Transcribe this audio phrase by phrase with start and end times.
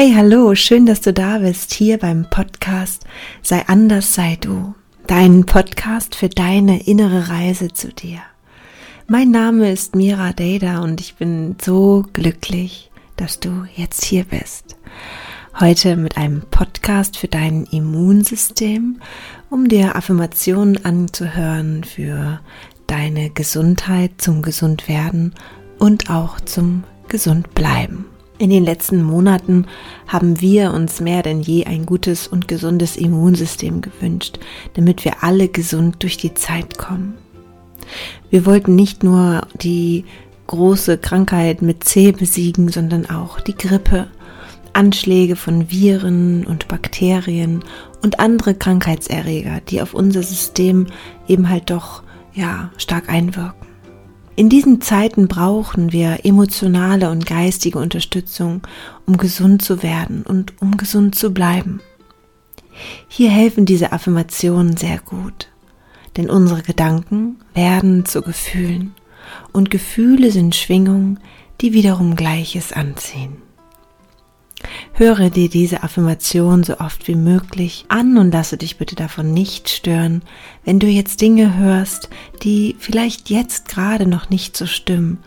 [0.00, 3.04] Hey, hallo, schön, dass du da bist, hier beim Podcast
[3.42, 4.76] Sei anders, sei du.
[5.08, 8.20] Dein Podcast für deine innere Reise zu dir.
[9.08, 14.76] Mein Name ist Mira Deda und ich bin so glücklich, dass du jetzt hier bist.
[15.58, 19.00] Heute mit einem Podcast für dein Immunsystem,
[19.50, 22.38] um dir Affirmationen anzuhören für
[22.86, 25.34] deine Gesundheit, zum Gesundwerden
[25.80, 28.04] und auch zum Gesundbleiben.
[28.40, 29.66] In den letzten Monaten
[30.06, 34.38] haben wir uns mehr denn je ein gutes und gesundes Immunsystem gewünscht,
[34.74, 37.14] damit wir alle gesund durch die Zeit kommen.
[38.30, 40.04] Wir wollten nicht nur die
[40.46, 44.06] große Krankheit mit C besiegen, sondern auch die Grippe,
[44.72, 47.64] Anschläge von Viren und Bakterien
[48.02, 50.86] und andere Krankheitserreger, die auf unser System
[51.26, 52.02] eben halt doch
[52.34, 53.67] ja stark einwirken.
[54.38, 58.60] In diesen Zeiten brauchen wir emotionale und geistige Unterstützung,
[59.04, 61.80] um gesund zu werden und um gesund zu bleiben.
[63.08, 65.48] Hier helfen diese Affirmationen sehr gut,
[66.16, 68.94] denn unsere Gedanken werden zu Gefühlen
[69.50, 71.18] und Gefühle sind Schwingungen,
[71.60, 73.47] die wiederum Gleiches anziehen.
[74.92, 79.68] Höre dir diese Affirmation so oft wie möglich an und lasse dich bitte davon nicht
[79.68, 80.22] stören,
[80.64, 82.08] wenn du jetzt Dinge hörst,
[82.42, 85.18] die vielleicht jetzt gerade noch nicht so stimmen,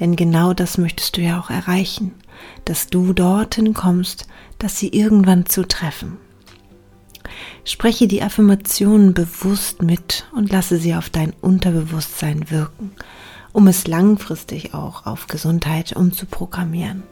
[0.00, 2.12] denn genau das möchtest du ja auch erreichen,
[2.64, 6.16] dass du dorthin kommst, dass sie irgendwann zutreffen.
[7.64, 12.92] Spreche die Affirmationen bewusst mit und lasse sie auf dein Unterbewusstsein wirken,
[13.52, 17.02] um es langfristig auch auf Gesundheit umzuprogrammieren.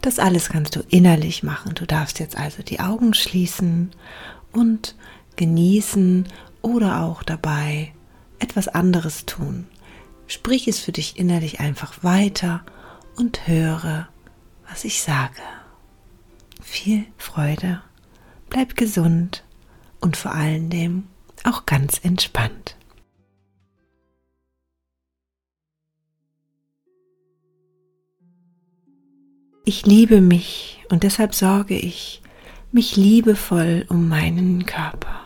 [0.00, 1.74] Das alles kannst du innerlich machen.
[1.74, 3.90] Du darfst jetzt also die Augen schließen
[4.52, 4.94] und
[5.36, 6.28] genießen
[6.62, 7.92] oder auch dabei
[8.38, 9.66] etwas anderes tun.
[10.26, 12.64] Sprich es für dich innerlich einfach weiter
[13.16, 14.08] und höre,
[14.68, 15.42] was ich sage.
[16.62, 17.82] Viel Freude,
[18.48, 19.44] bleib gesund
[20.00, 21.08] und vor allen Dingen
[21.44, 22.76] auch ganz entspannt.
[29.66, 32.20] Ich liebe mich und deshalb sorge ich
[32.70, 35.20] mich liebevoll um meinen Körper.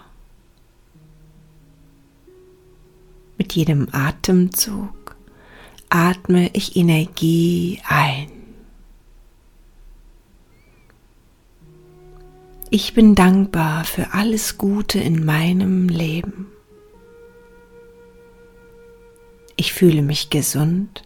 [3.36, 5.16] Mit jedem Atemzug
[5.88, 8.30] atme ich Energie ein.
[12.70, 16.46] Ich bin dankbar für alles Gute in meinem Leben.
[19.56, 21.02] Ich fühle mich gesund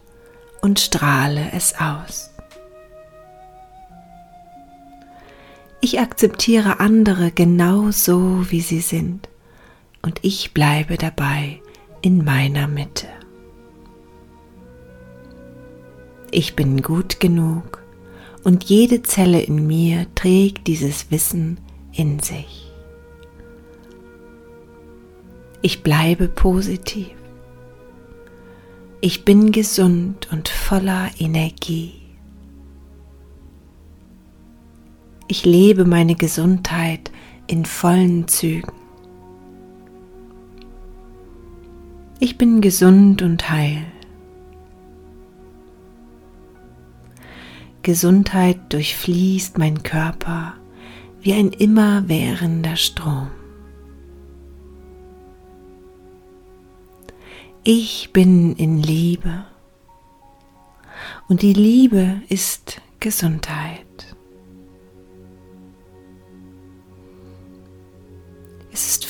[0.61, 2.32] und strahle es aus.
[5.85, 9.27] Ich akzeptiere andere genau so, wie sie sind
[10.01, 11.61] und ich bleibe dabei
[12.01, 13.07] in meiner Mitte.
[16.31, 17.83] Ich bin gut genug
[18.45, 21.59] und jede Zelle in mir trägt dieses Wissen
[21.91, 22.71] in sich.
[25.61, 27.11] Ich bleibe positiv.
[29.01, 32.02] Ich bin gesund und voller Energie.
[35.27, 37.11] Ich lebe meine Gesundheit
[37.47, 38.73] in vollen Zügen.
[42.19, 43.85] Ich bin gesund und heil.
[47.81, 50.53] Gesundheit durchfließt mein Körper
[51.21, 53.29] wie ein immerwährender Strom.
[57.63, 59.45] Ich bin in Liebe
[61.29, 63.92] und die Liebe ist Gesundheit.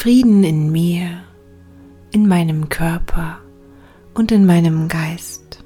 [0.04, 1.24] Frieden in mir,
[2.12, 3.40] in meinem Körper
[4.14, 5.64] und in meinem Geist.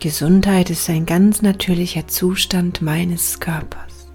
[0.00, 4.10] Gesundheit ist ein ganz natürlicher Zustand meines Körpers.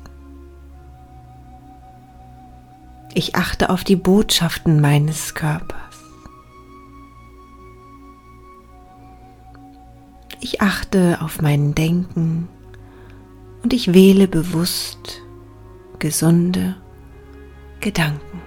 [3.14, 5.96] Ich achte auf die Botschaften meines Körpers.
[10.42, 12.50] Ich achte auf mein Denken
[13.64, 15.25] und ich wähle bewusst
[16.06, 16.76] gesunde
[17.80, 18.40] Gedanken.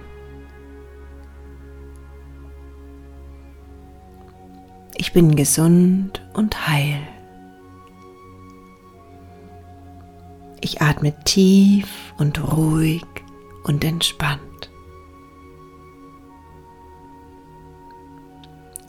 [4.95, 7.01] Ich bin gesund und heil.
[10.61, 13.03] Ich atme tief und ruhig
[13.65, 14.71] und entspannt.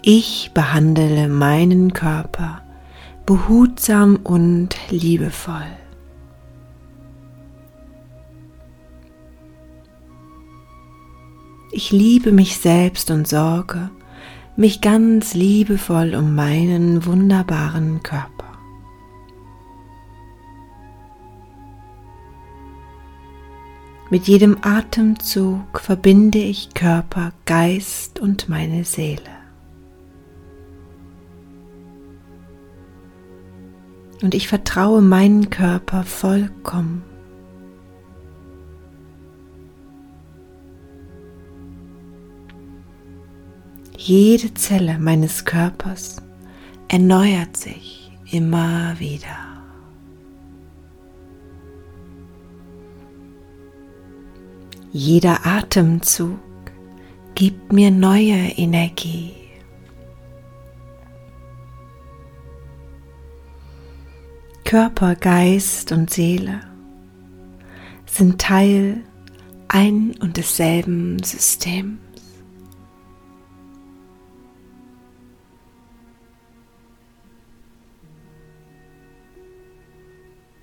[0.03, 2.63] Ich behandle meinen Körper
[3.27, 5.80] behutsam und liebevoll.
[11.73, 13.91] Ich liebe mich selbst und sorge
[14.57, 18.45] mich ganz liebevoll um meinen wunderbaren Körper.
[24.11, 29.23] Mit jedem Atemzug verbinde ich Körper, Geist und meine Seele.
[34.21, 37.10] Und ich vertraue meinen Körper vollkommen.
[44.11, 46.17] Jede Zelle meines Körpers
[46.89, 49.63] erneuert sich immer wieder.
[54.91, 56.41] Jeder Atemzug
[57.37, 59.33] gibt mir neue Energie.
[64.65, 66.63] Körper, Geist und Seele
[68.07, 69.05] sind Teil
[69.69, 72.10] ein und desselben Systems.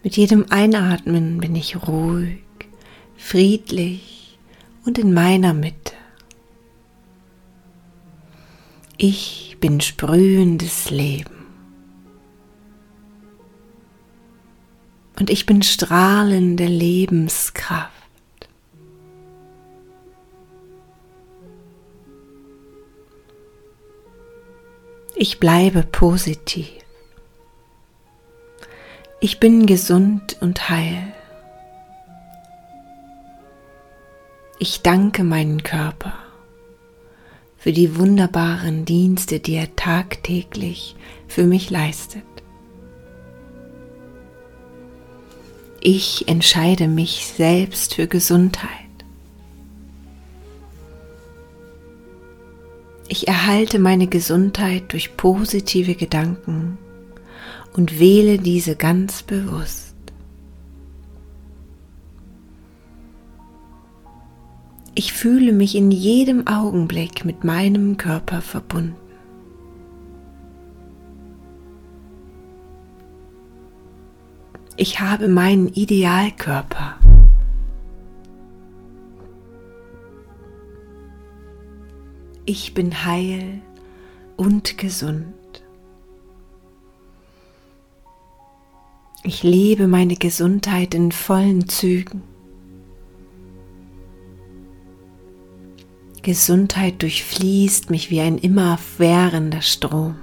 [0.08, 2.40] Mit jedem Einatmen bin ich ruhig,
[3.18, 4.40] friedlich
[4.86, 5.96] und in meiner Mitte.
[8.96, 11.36] Ich bin sprühendes Leben.
[15.20, 17.92] Und ich bin strahlende Lebenskraft.
[25.18, 26.87] Ich bleibe positiv.
[29.20, 31.12] Ich bin gesund und heil.
[34.60, 36.14] Ich danke meinen Körper
[37.58, 40.96] für die wunderbaren Dienste, die er tagtäglich
[41.28, 42.24] für mich leistet.
[45.82, 48.70] Ich entscheide mich selbst für Gesundheit.
[53.08, 56.78] Ich erhalte meine Gesundheit durch positive Gedanken
[57.78, 59.96] und wähle diese ganz bewusst.
[64.96, 68.96] Ich fühle mich in jedem Augenblick mit meinem Körper verbunden.
[74.76, 76.96] Ich habe meinen Idealkörper.
[82.46, 83.62] Ich bin heil
[84.36, 85.37] und gesund.
[89.28, 92.24] Ich lebe meine Gesundheit in vollen Zügen.
[96.22, 100.16] Gesundheit durchfließt mich wie ein immerwährender Strom.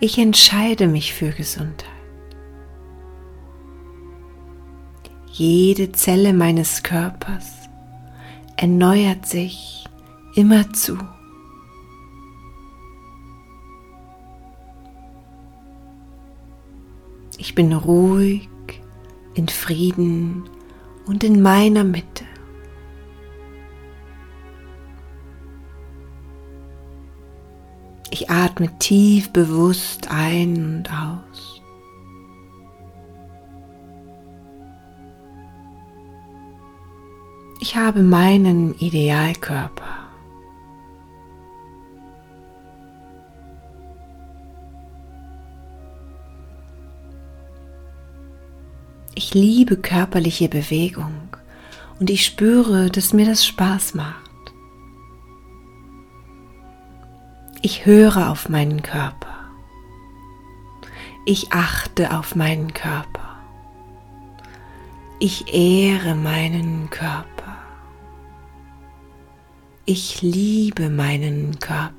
[0.00, 1.90] Ich entscheide mich für Gesundheit.
[5.30, 7.68] Jede Zelle meines Körpers
[8.56, 9.84] erneuert sich
[10.34, 10.96] immerzu.
[17.52, 18.48] Ich bin ruhig
[19.34, 20.48] in Frieden
[21.04, 22.24] und in meiner Mitte.
[28.10, 31.60] Ich atme tief bewusst ein und aus.
[37.60, 39.91] Ich habe meinen Idealkörper.
[49.14, 51.36] Ich liebe körperliche Bewegung
[52.00, 54.30] und ich spüre, dass mir das Spaß macht.
[57.60, 59.28] Ich höre auf meinen Körper.
[61.26, 63.36] Ich achte auf meinen Körper.
[65.20, 67.56] Ich ehre meinen Körper.
[69.84, 71.92] Ich liebe meinen Körper.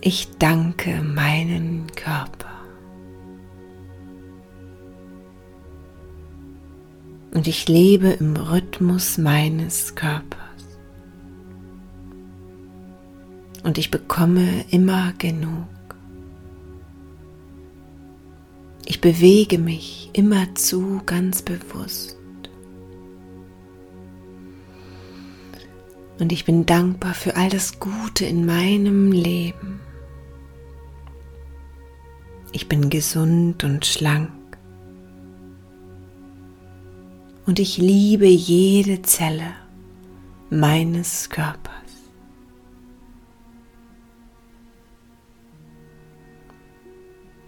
[0.00, 2.55] Ich danke meinen Körper.
[7.36, 10.40] Und ich lebe im Rhythmus meines Körpers.
[13.62, 15.66] Und ich bekomme immer genug.
[18.86, 22.16] Ich bewege mich immerzu ganz bewusst.
[26.18, 29.78] Und ich bin dankbar für all das Gute in meinem Leben.
[32.52, 34.35] Ich bin gesund und schlank
[37.46, 39.54] und ich liebe jede Zelle
[40.50, 41.72] meines Körpers.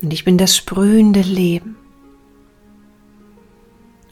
[0.01, 1.77] Und ich bin das sprühende Leben.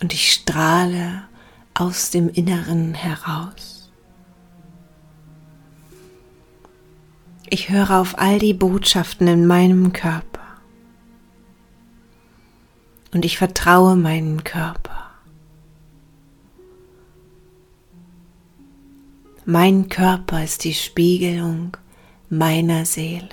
[0.00, 1.22] Und ich strahle
[1.74, 3.92] aus dem Inneren heraus.
[7.48, 10.40] Ich höre auf all die Botschaften in meinem Körper.
[13.14, 14.85] Und ich vertraue meinen Körper.
[19.48, 21.76] Mein Körper ist die Spiegelung
[22.28, 23.28] meiner Seele.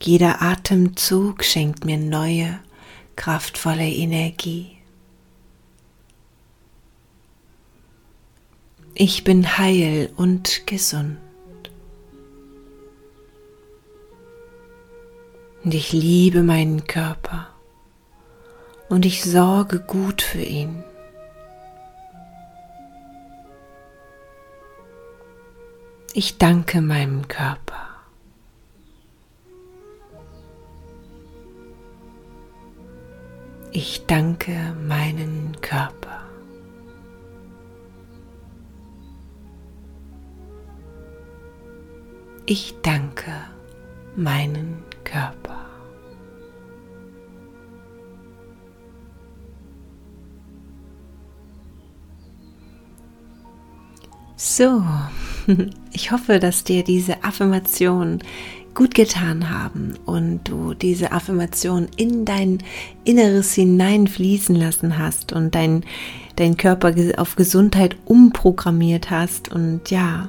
[0.00, 2.60] Jeder Atemzug schenkt mir neue,
[3.16, 4.78] kraftvolle Energie.
[8.94, 11.18] Ich bin heil und gesund.
[15.64, 17.48] Und ich liebe meinen Körper.
[18.88, 20.84] Und ich sorge gut für ihn.
[26.18, 27.88] Ich danke meinem Körper.
[33.70, 36.22] Ich danke meinen Körper.
[42.46, 43.30] Ich danke
[44.16, 45.66] meinen Körper.
[54.36, 54.82] So,
[55.92, 58.20] ich hoffe, dass dir diese Affirmation
[58.74, 62.58] gut getan haben und du diese Affirmation in dein
[63.04, 65.82] Inneres hineinfließen lassen hast und dein,
[66.36, 70.28] dein Körper auf Gesundheit umprogrammiert hast und ja,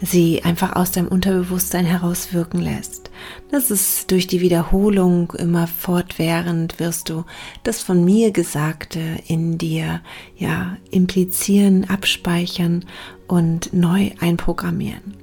[0.00, 3.10] sie einfach aus deinem Unterbewusstsein herauswirken lässt.
[3.50, 7.24] Das ist durch die Wiederholung immer fortwährend wirst du
[7.62, 10.02] das von mir Gesagte in dir
[10.36, 12.84] ja implizieren, abspeichern
[13.28, 15.14] und neu einprogrammieren.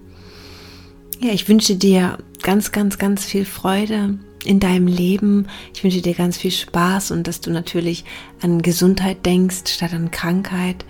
[1.20, 5.48] Ja, ich wünsche dir ganz, ganz, ganz viel Freude in deinem Leben.
[5.74, 8.04] Ich wünsche dir ganz viel Spaß und dass du natürlich
[8.42, 10.86] an Gesundheit denkst statt an Krankheit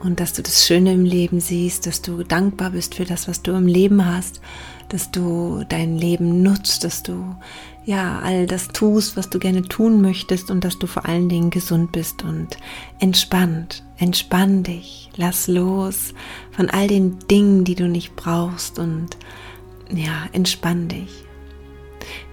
[0.00, 3.42] und dass du das Schöne im Leben siehst, dass du dankbar bist für das, was
[3.42, 4.40] du im Leben hast,
[4.88, 7.36] dass du dein Leben nutzt, dass du
[7.84, 11.50] ja all das tust, was du gerne tun möchtest und dass du vor allen Dingen
[11.50, 12.58] gesund bist und
[12.98, 13.82] entspannt.
[13.98, 16.14] Entspann dich, lass los
[16.50, 19.16] von all den Dingen, die du nicht brauchst und
[19.90, 21.24] ja, entspann dich.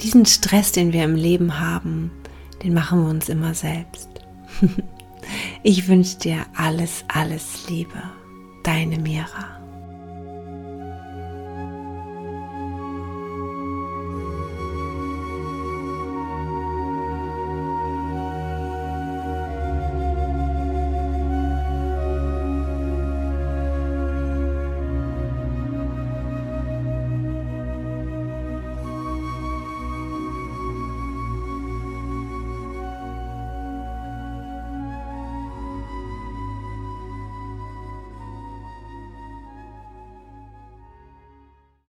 [0.01, 2.11] Diesen Stress, den wir im Leben haben,
[2.63, 4.09] den machen wir uns immer selbst.
[5.63, 8.01] Ich wünsche dir alles, alles Liebe.
[8.63, 9.54] Deine Mira.